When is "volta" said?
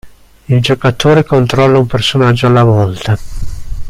2.63-3.15